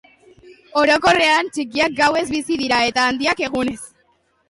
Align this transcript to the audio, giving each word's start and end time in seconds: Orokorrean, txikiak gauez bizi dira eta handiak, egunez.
Orokorrean, 0.83 1.53
txikiak 1.59 1.99
gauez 2.01 2.25
bizi 2.35 2.61
dira 2.65 2.83
eta 2.91 3.09
handiak, 3.13 3.49
egunez. 3.53 3.81